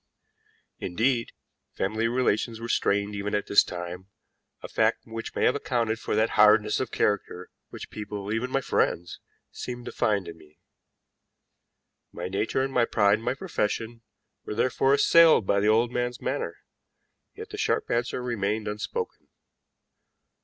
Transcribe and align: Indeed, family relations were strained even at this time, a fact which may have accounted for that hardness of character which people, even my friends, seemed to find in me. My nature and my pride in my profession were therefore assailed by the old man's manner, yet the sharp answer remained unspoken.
Indeed, 0.79 1.31
family 1.73 2.07
relations 2.07 2.59
were 2.59 2.67
strained 2.69 3.13
even 3.13 3.35
at 3.35 3.45
this 3.45 3.63
time, 3.63 4.07
a 4.63 4.67
fact 4.67 5.01
which 5.05 5.35
may 5.35 5.45
have 5.45 5.53
accounted 5.55 5.99
for 5.99 6.15
that 6.15 6.31
hardness 6.31 6.79
of 6.79 6.89
character 6.89 7.51
which 7.69 7.91
people, 7.91 8.33
even 8.33 8.49
my 8.49 8.61
friends, 8.61 9.19
seemed 9.51 9.85
to 9.85 9.91
find 9.91 10.27
in 10.27 10.39
me. 10.39 10.57
My 12.11 12.27
nature 12.29 12.63
and 12.63 12.73
my 12.73 12.85
pride 12.85 13.19
in 13.19 13.21
my 13.21 13.35
profession 13.35 14.01
were 14.43 14.55
therefore 14.55 14.95
assailed 14.95 15.45
by 15.45 15.59
the 15.59 15.67
old 15.69 15.91
man's 15.91 16.19
manner, 16.19 16.57
yet 17.35 17.51
the 17.51 17.57
sharp 17.59 17.91
answer 17.91 18.23
remained 18.23 18.67
unspoken. 18.67 19.27